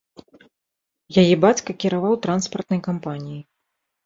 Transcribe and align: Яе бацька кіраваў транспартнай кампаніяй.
Яе 1.23 1.35
бацька 1.43 1.69
кіраваў 1.83 2.13
транспартнай 2.27 2.81
кампаніяй. 2.89 3.41